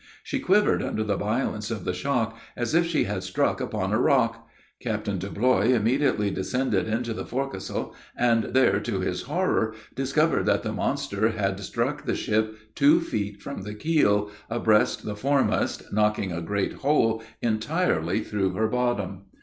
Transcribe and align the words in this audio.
She 0.23 0.39
quivered 0.39 0.81
under 0.81 1.03
the 1.03 1.15
violence 1.15 1.69
of 1.69 1.85
the 1.85 1.93
shock, 1.93 2.35
as 2.57 2.73
if 2.73 2.87
she 2.87 3.03
had 3.03 3.21
struck 3.21 3.61
upon 3.61 3.93
a 3.93 3.99
rock! 4.01 4.49
Captain 4.79 5.19
Deblois 5.19 5.75
immediately 5.75 6.31
descended 6.31 6.87
into 6.87 7.13
the 7.13 7.23
forecastle, 7.23 7.93
and 8.17 8.45
there, 8.45 8.79
to 8.79 9.01
his 9.01 9.21
horror, 9.21 9.75
discovered 9.95 10.47
that 10.47 10.63
the 10.63 10.73
monster 10.73 11.29
had 11.33 11.59
struck 11.59 12.05
the 12.05 12.15
ship 12.15 12.57
two 12.73 12.99
feet 12.99 13.43
from 13.43 13.61
the 13.61 13.75
keel, 13.75 14.31
abreast 14.49 15.05
the 15.05 15.15
foremast, 15.15 15.93
knocking 15.93 16.31
a 16.31 16.41
great 16.41 16.73
hole 16.81 17.21
entirely 17.43 18.21
through 18.21 18.53
her 18.53 18.67
bottom. 18.67 19.25